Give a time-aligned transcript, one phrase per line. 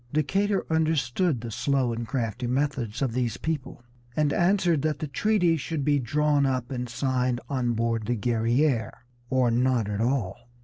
[0.11, 3.83] Decatur understood the slow and crafty methods of these people,
[4.15, 8.93] and answered that the treaty should be drawn up and signed on board the Guerrière
[9.29, 10.49] or not at all.